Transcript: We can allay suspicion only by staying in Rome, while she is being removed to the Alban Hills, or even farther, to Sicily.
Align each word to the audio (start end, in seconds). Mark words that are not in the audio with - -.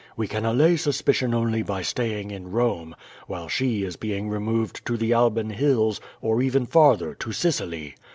We 0.17 0.27
can 0.27 0.45
allay 0.47 0.77
suspicion 0.77 1.31
only 1.35 1.61
by 1.61 1.83
staying 1.83 2.31
in 2.31 2.49
Rome, 2.49 2.95
while 3.27 3.47
she 3.47 3.83
is 3.83 3.97
being 3.97 4.29
removed 4.29 4.83
to 4.87 4.97
the 4.97 5.13
Alban 5.13 5.51
Hills, 5.51 6.01
or 6.21 6.41
even 6.41 6.65
farther, 6.65 7.13
to 7.13 7.31
Sicily. 7.31 7.93